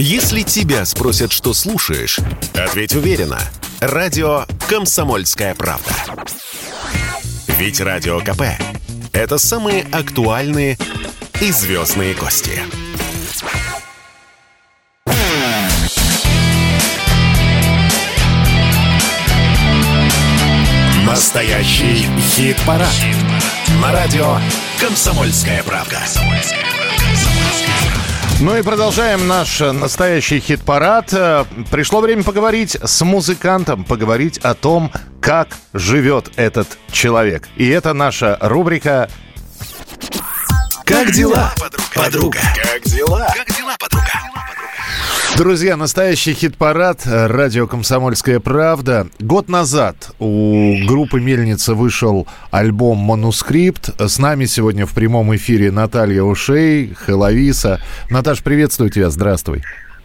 [0.00, 2.20] Если тебя спросят, что слушаешь,
[2.54, 3.40] ответь уверенно.
[3.80, 5.90] Радио «Комсомольская правда».
[7.58, 8.42] Ведь Радио КП–
[9.12, 10.78] это самые актуальные
[11.40, 12.62] и звездные гости.
[21.04, 22.06] Настоящий
[22.36, 22.94] хит-парад.
[23.82, 24.38] На радио
[24.78, 25.98] «Комсомольская правда».
[28.40, 31.12] Ну и продолжаем наш настоящий хит-парад.
[31.12, 37.48] Э, Пришло время поговорить с музыкантом, поговорить о том, как живет этот человек.
[37.56, 39.10] И это наша рубрика
[40.84, 41.52] Как дела,
[41.94, 42.38] подруга?
[42.62, 43.28] Как дела?
[43.36, 44.07] Как дела, подруга?
[45.38, 49.06] Друзья, настоящий хит-парад «Радио Комсомольская правда».
[49.20, 54.00] Год назад у группы «Мельница» вышел альбом «Манускрипт».
[54.00, 57.80] С нами сегодня в прямом эфире Наталья Ушей, Хеловиса.
[58.10, 59.62] Наташ, приветствую тебя, здравствуй.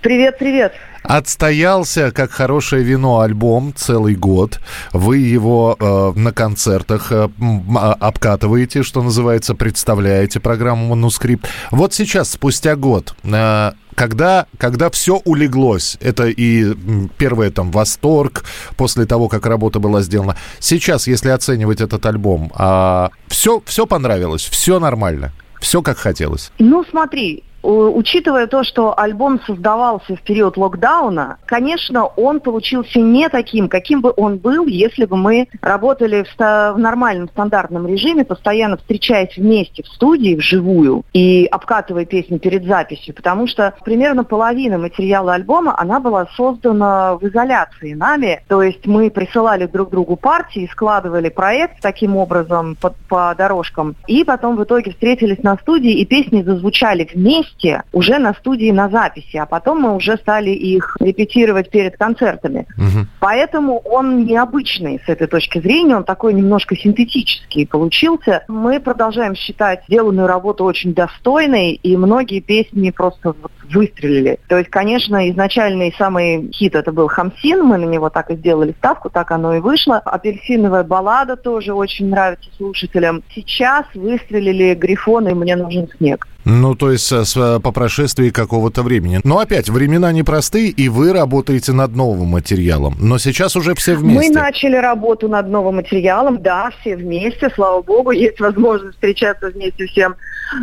[0.00, 0.74] Привет, привет.
[1.02, 4.60] Отстоялся, как хорошее вино, альбом целый год.
[4.92, 7.28] Вы его э, на концертах э,
[7.76, 11.48] а- обкатываете, что называется, представляете программу «Манускрипт».
[11.72, 16.74] Вот сейчас, спустя год, э, когда, когда все улеглось, это и
[17.18, 18.44] первое там восторг
[18.76, 20.36] после того, как работа была сделана.
[20.60, 26.52] Сейчас, если оценивать этот альбом, а, все, все понравилось, все нормально, все как хотелось.
[26.58, 33.68] Ну, смотри, учитывая то, что альбом создавался в период локдауна, конечно, он получился не таким,
[33.68, 38.76] каким бы он был, если бы мы работали в, ста- в нормальном стандартном режиме, постоянно
[38.76, 45.34] встречаясь вместе в студии, вживую, и обкатывая песни перед записью, потому что примерно половина материала
[45.34, 51.28] альбома, она была создана в изоляции нами, то есть мы присылали друг другу партии, складывали
[51.30, 56.42] проект таким образом по, по дорожкам, и потом в итоге встретились на студии, и песни
[56.42, 57.55] зазвучали вместе
[57.92, 62.66] уже на студии на записи, а потом мы уже стали их репетировать перед концертами.
[62.76, 63.08] Мгм.
[63.20, 68.44] Поэтому он необычный с этой точки зрения, он такой немножко синтетический получился.
[68.48, 74.38] Мы продолжаем считать сделанную работу очень достойной, и многие песни просто вот выстрелили.
[74.48, 78.74] То есть, конечно, изначальный самый хит это был «Хамсин», мы на него так и сделали
[78.78, 79.98] ставку, так оно и вышло.
[79.98, 83.22] «Апельсиновая баллада» тоже очень нравится слушателям.
[83.34, 86.26] Сейчас выстрелили «Грифон» и «Мне нужен снег».
[86.48, 89.20] Ну, то есть э, с, э, по прошествии какого-то времени.
[89.24, 92.94] Но опять, времена непростые, и вы работаете над новым материалом.
[93.00, 94.28] Но сейчас уже все вместе.
[94.28, 99.86] Мы начали работу над новым материалом, да, все вместе, слава богу, есть возможность встречаться вместе
[99.86, 100.14] всем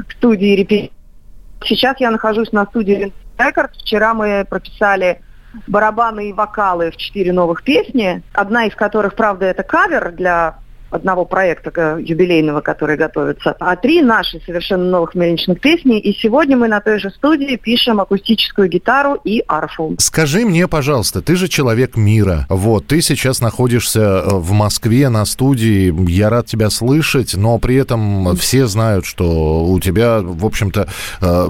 [0.08, 0.94] в студии репетировать.
[1.66, 3.72] Сейчас я нахожусь на студии Рекорд.
[3.78, 5.22] Вчера мы прописали
[5.68, 10.56] барабаны и вокалы в четыре новых песни, одна из которых, правда, это кавер для
[10.94, 16.00] одного проекта э, юбилейного, который готовится, а три наши совершенно новых мельничных песни.
[16.00, 19.96] И сегодня мы на той же студии пишем акустическую гитару и арфу.
[19.98, 22.46] Скажи мне, пожалуйста, ты же человек мира.
[22.50, 25.94] Вот, ты сейчас находишься э, в Москве на студии.
[26.10, 30.88] Я рад тебя слышать, но при этом все знают, что у тебя, в общем-то,
[31.22, 31.48] э,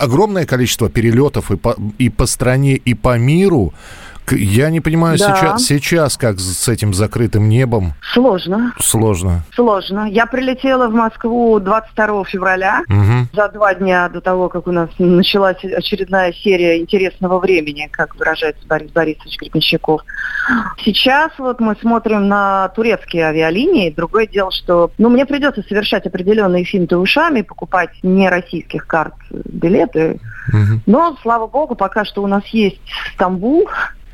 [0.00, 3.74] огромное количество перелетов и по, и по стране, и по миру.
[4.32, 5.36] Я не понимаю Да.
[5.36, 7.94] сейчас, сейчас, как с этим закрытым небом.
[8.12, 8.72] Сложно.
[8.80, 9.42] Сложно.
[9.54, 10.08] Сложно.
[10.10, 13.28] Я прилетела в Москву 22 февраля, Мгм.
[13.32, 18.66] за два дня до того, как у нас началась очередная серия интересного времени, как выражается
[18.66, 20.02] Борис Борисович Гребенщиков.
[20.84, 23.90] Сейчас вот мы смотрим на турецкие авиалинии.
[23.90, 30.18] Другое дело, что ну, мне придется совершать определенные финты ушами, покупать не российских карт билеты.
[30.52, 30.82] Мгм.
[30.86, 32.80] Но, слава богу, пока что у нас есть
[33.14, 33.68] Стамбул,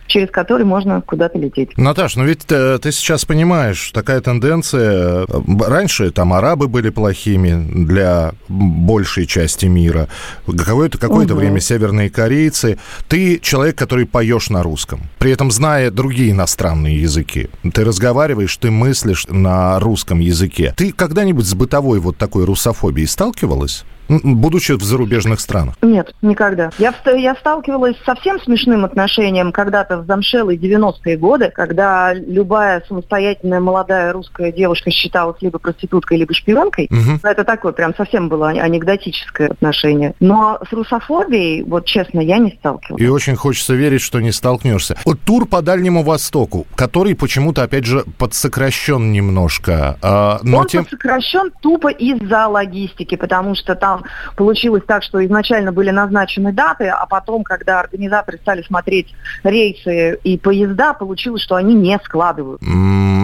[0.06, 1.76] через который можно куда-то лететь.
[1.76, 5.24] Наташ, ну ведь э, ты сейчас понимаешь, такая тенденция.
[5.24, 5.26] э,
[5.66, 10.08] Раньше там арабы были плохими для большей части мира.
[10.46, 11.36] Какое-то какое Мгм.
[11.36, 12.78] время северные корейцы.
[13.08, 17.48] Ты человек, который поешь на русском, при этом зная другие иностранные языки.
[17.72, 20.74] Ты разговариваешь, ты мыслишь на русском языке.
[20.76, 23.84] Ты когда-нибудь с бытовой вот такой русофобией сталкивалась?
[24.08, 25.74] Будучи в зарубежных странах.
[25.82, 26.70] Нет, никогда.
[26.78, 33.60] Я, я сталкивалась с совсем смешным отношением когда-то в замшелые 90-е годы, когда любая самостоятельная
[33.60, 36.86] молодая русская девушка считалась либо проституткой, либо шпионкой.
[36.90, 37.20] Мгм.
[37.22, 40.14] Это такое прям совсем было ане- анекдотическое отношение.
[40.20, 43.02] Но с русофобией, вот честно, я не сталкивалась.
[43.02, 44.96] И очень хочется верить, что не столкнешься.
[45.04, 49.98] Вот тур по Дальнему Востоку, который почему-то, опять же, подсокращен немножко.
[50.02, 50.86] а, но Он тем...
[50.88, 54.04] сокращен тупо из-за логистики, потому что там там
[54.36, 59.14] получилось так, что изначально были назначены даты, а потом, когда организаторы стали смотреть
[59.44, 62.60] рейсы и поезда, получилось, что они не складывают.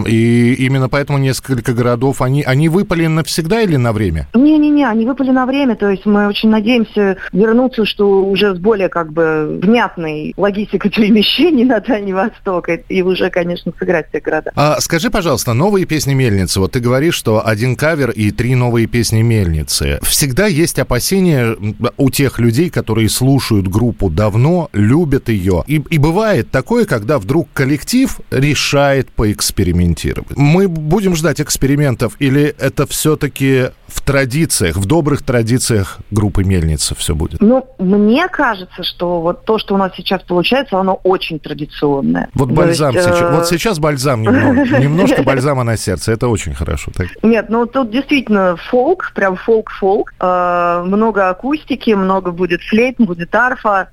[0.07, 4.27] И именно поэтому несколько городов, они, они выпали навсегда или на время?
[4.35, 8.89] Не-не-не, они выпали на время, то есть мы очень надеемся вернуться, что уже с более
[8.89, 14.53] как бы внятной логистикой перемещений на Дальний Восток, и уже, конечно, сыграть все города.
[14.57, 18.87] А скажи, пожалуйста, новые песни Мельницы, вот ты говоришь, что один кавер и три новые
[18.87, 19.99] песни Мельницы.
[20.03, 21.56] Всегда есть опасения
[21.97, 25.64] у тех людей, которые слушают группу давно, любят ее.
[25.67, 30.37] И, и бывает такое, когда вдруг коллектив решает поэкспериментировать.
[30.37, 37.15] Мы будем ждать экспериментов или это все-таки в традициях, в добрых традициях группы Мельница все
[37.15, 37.41] будет?
[37.41, 42.29] Ну, мне кажется, что вот то, что у нас сейчас получается, оно очень традиционное.
[42.35, 43.33] Вот бальзам есть, сейчас, э...
[43.33, 46.91] вот сейчас бальзам немного, немножко бальзама на сердце, это очень хорошо.
[46.94, 47.09] Так.
[47.23, 53.88] Нет, ну тут действительно фолк, прям фолк-фолк, э, много акустики, много будет флейт, будет арфа,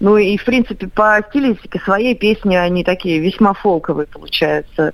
[0.00, 4.92] ну и, в принципе, по стилистике своей песни они такие весьма фолковые получаются.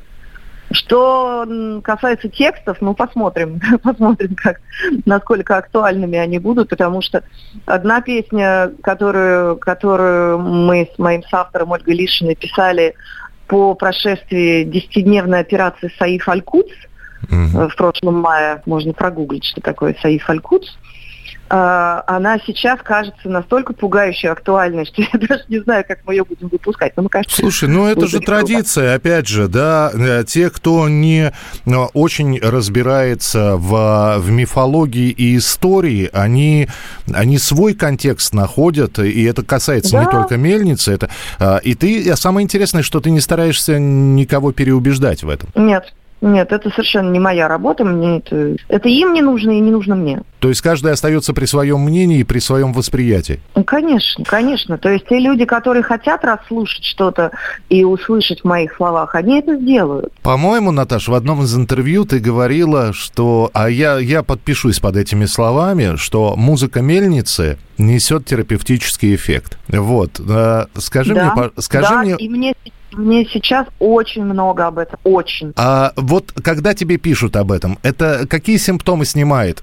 [0.74, 1.46] Что
[1.84, 4.60] касается текстов, ну посмотрим, посмотрим, как,
[5.06, 7.22] насколько актуальными они будут, потому что
[7.64, 12.94] одна песня, которую, которую мы с моим соавтором Ольгой Лишиной писали
[13.46, 16.72] по прошествии десятидневной операции «Саиф Аль-Кудс»,
[17.30, 17.68] mm-hmm.
[17.68, 20.76] в прошлом мае, можно прогуглить, что такое «Саиф Аль-Кудс»,
[21.48, 26.48] она сейчас кажется настолько пугающей, актуальной, что я даже не знаю, как мы ее будем
[26.48, 26.92] выпускать.
[26.96, 31.32] Но мы, кажется, Слушай, ну это же традиция, опять же, да, э, те, кто не
[31.66, 36.68] э, очень разбирается в, в мифологии и истории, они,
[37.12, 40.04] они свой контекст находят, и это касается да.
[40.04, 44.52] не только мельницы, это, а, и ты, а самое интересное, что ты не стараешься никого
[44.52, 45.50] переубеждать в этом.
[45.54, 49.70] Нет, нет, это совершенно не моя работа, мне это, это им не нужно и не
[49.70, 50.22] нужно мне.
[50.38, 53.40] То есть каждый остается при своем мнении и при своем восприятии?
[53.54, 54.78] Ну, конечно, конечно.
[54.78, 57.32] То есть те люди, которые хотят расслушать что-то
[57.68, 60.12] и услышать в моих словах, они это сделают.
[60.22, 65.24] По-моему, Наташа, в одном из интервью ты говорила, что, а я, я подпишусь под этими
[65.26, 69.58] словами, что музыка мельницы несет терапевтический эффект.
[69.68, 70.20] Вот.
[70.20, 72.16] Э, скажи да, мне, скажи да, мне...
[72.16, 72.54] И мне
[72.96, 75.52] мне сейчас очень много об этом, очень.
[75.56, 79.62] А вот когда тебе пишут об этом, это какие симптомы снимает?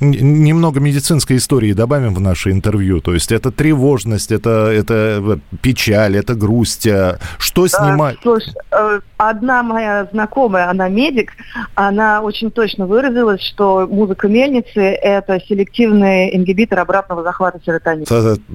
[0.00, 3.00] Немного медицинской истории добавим в наше интервью.
[3.00, 6.86] То есть это тревожность, это, это печаль, это грусть.
[6.86, 8.18] А что а, снимает?
[8.22, 11.32] Слушай, э, одна моя знакомая, она медик,
[11.74, 18.06] она очень точно выразилась, что музыка мельницы– это селективный ингибитор обратного захвата серотонина.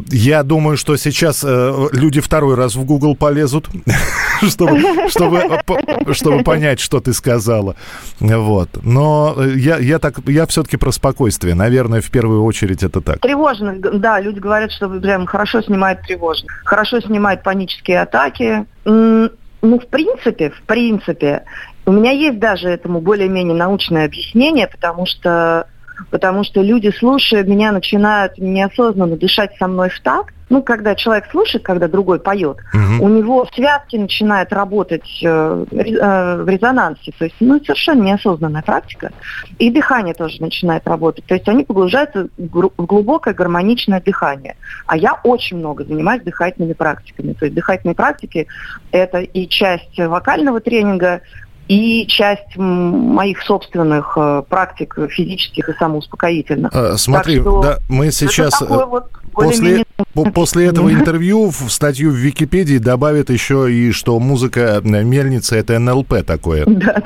[0.09, 3.69] Я думаю, что сейчас э, люди второй раз в Google полезут
[4.49, 7.75] чтобы, чтобы, чтобы понять, что ты сказала.
[8.19, 8.69] Вот.
[8.83, 11.55] Но я, я, так, я все-таки про спокойствие.
[11.55, 13.19] Наверное, в первую очередь это так.
[13.19, 14.19] Тревожно, да.
[14.19, 16.49] Люди говорят, что прям хорошо снимает тревожно.
[16.65, 18.65] Хорошо снимает панические атаки.
[18.85, 21.43] Ну, в принципе, в принципе,
[21.85, 25.67] у меня есть даже этому более-менее научное объяснение, потому что
[26.09, 31.25] потому что люди, слушая меня, начинают неосознанно дышать со мной в такт, ну, когда человек
[31.31, 33.05] слушает, когда другой поет, угу.
[33.05, 37.11] у него связки начинают работать э, э, в резонансе.
[37.17, 39.11] То есть, ну, совершенно неосознанная практика.
[39.57, 41.25] И дыхание тоже начинает работать.
[41.25, 44.55] То есть они погружаются в глубокое гармоничное дыхание.
[44.85, 47.33] А я очень много занимаюсь дыхательными практиками.
[47.33, 48.45] То есть дыхательные практики–
[48.91, 51.21] это и часть вокального тренинга,
[51.67, 56.71] и часть моих собственных э, практик физических и самоуспокоительных.
[56.73, 58.59] А, смотри, да, мы сейчас...
[58.59, 59.83] Такой вот После,
[60.13, 66.23] после этого интервью в статью в Википедии добавят еще и, что музыка мельница это НЛП
[66.25, 66.65] такое.
[66.65, 67.01] Да.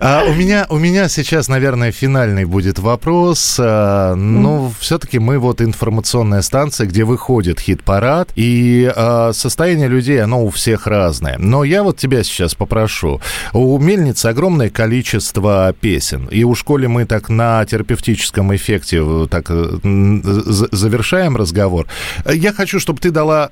[0.00, 3.56] А у меня, у меня сейчас, наверное, финальный будет вопрос.
[3.60, 10.44] А, ну, все-таки мы вот информационная станция, где выходит хит-парад, и а, состояние людей, оно
[10.44, 11.36] у всех разное.
[11.38, 13.20] Но я вот тебя сейчас попрошу.
[13.52, 19.46] У мельницы огромное количество песен, и у школе мы так на терапевтическом эффекте э, так
[19.50, 21.86] э, завершаем разговор.
[22.26, 23.50] Я хочу, чтобы ты дала,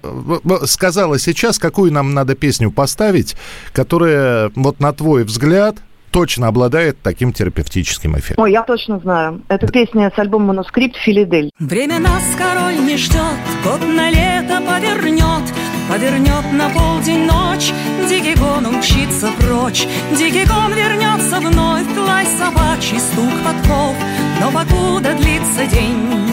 [0.65, 3.37] сказала сейчас, какую нам надо песню поставить,
[3.73, 5.77] которая, вот на твой взгляд,
[6.11, 8.43] точно обладает таким терапевтическим эффектом.
[8.45, 9.43] Ой, я точно знаю.
[9.49, 11.51] Это песня с альбома «Манускрипт» «Филидель».
[11.59, 15.55] Время нас король не ждет, год на лето повернет,
[15.89, 17.73] Повернет на полдень ночь,
[18.09, 23.97] дикий гон умчится прочь, Дикий гон вернется вновь, лай собачий, стук подков,
[24.41, 26.31] Но покуда длится день,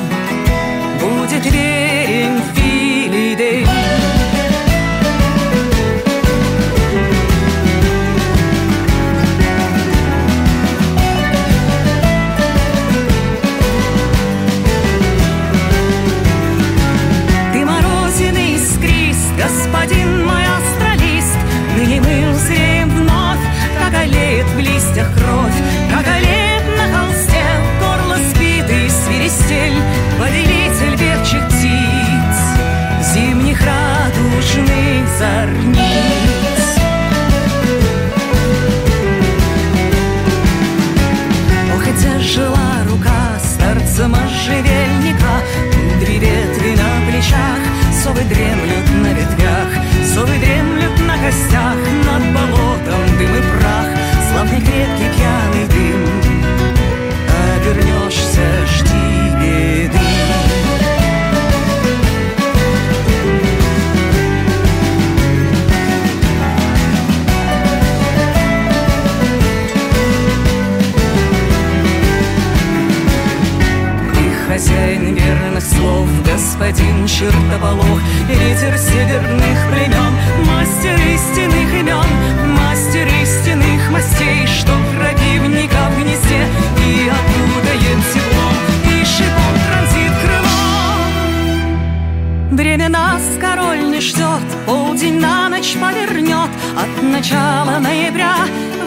[1.38, 3.67] Hasretinin fiili değil.
[48.08, 49.68] Совы дремлют на ветвях,
[50.06, 51.77] совы дремлют на костях.
[77.20, 80.14] Переполох Ветер северных племен
[80.46, 82.10] Мастер истинных имен
[82.56, 86.48] Мастер истинных мастей Что противника в гнезде
[86.86, 88.54] И окутает теплом
[88.86, 90.98] И шипом транзит крылом
[92.52, 96.50] Время нас король не ждет Полдень на ночь повернет.
[96.76, 98.36] От начала ноября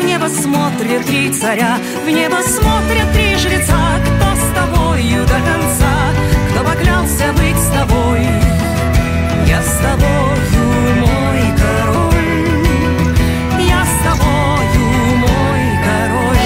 [0.01, 3.99] В небо смотрят три царя В небо смотрят три жреца.
[4.05, 5.91] Кто с тобою до конца
[6.61, 8.21] Кто поклялся быть с тобой
[9.47, 13.14] Я с тобою, мой король
[13.59, 16.37] Я с тобою, мой король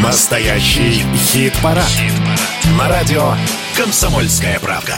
[0.00, 1.90] Настоящий хит-парад.
[2.78, 3.34] На радио
[3.76, 4.96] «Комсомольская правда».